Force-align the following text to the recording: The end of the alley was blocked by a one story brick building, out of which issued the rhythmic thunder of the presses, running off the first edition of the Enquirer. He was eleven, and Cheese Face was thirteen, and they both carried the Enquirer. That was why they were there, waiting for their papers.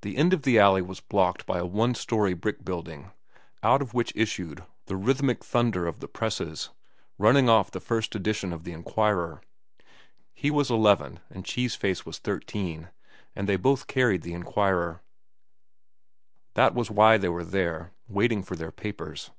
The 0.00 0.16
end 0.16 0.32
of 0.32 0.42
the 0.42 0.58
alley 0.58 0.82
was 0.82 0.98
blocked 0.98 1.46
by 1.46 1.58
a 1.60 1.64
one 1.64 1.94
story 1.94 2.34
brick 2.34 2.64
building, 2.64 3.12
out 3.62 3.80
of 3.80 3.94
which 3.94 4.12
issued 4.16 4.64
the 4.86 4.96
rhythmic 4.96 5.44
thunder 5.44 5.86
of 5.86 6.00
the 6.00 6.08
presses, 6.08 6.70
running 7.16 7.48
off 7.48 7.70
the 7.70 7.78
first 7.78 8.16
edition 8.16 8.52
of 8.52 8.64
the 8.64 8.72
Enquirer. 8.72 9.40
He 10.34 10.50
was 10.50 10.68
eleven, 10.68 11.20
and 11.30 11.44
Cheese 11.44 11.76
Face 11.76 12.04
was 12.04 12.18
thirteen, 12.18 12.88
and 13.36 13.48
they 13.48 13.54
both 13.54 13.86
carried 13.86 14.22
the 14.22 14.34
Enquirer. 14.34 15.00
That 16.54 16.74
was 16.74 16.90
why 16.90 17.16
they 17.16 17.28
were 17.28 17.44
there, 17.44 17.92
waiting 18.08 18.42
for 18.42 18.56
their 18.56 18.72
papers. 18.72 19.30